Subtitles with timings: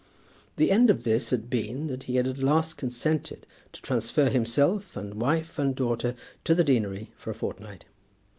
[0.55, 4.97] The end of this had been that he had at last consented to transfer himself
[4.97, 7.85] and wife and daughter to the deanery for a fortnight.